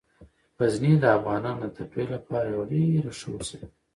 [0.59, 3.75] غزني د افغانانو د تفریح لپاره یوه ډیره ښه وسیله ده.